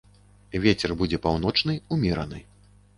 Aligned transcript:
Вецер 0.63 0.95
будзе 1.03 1.21
паўночны, 1.27 1.79
умераны. 1.99 2.47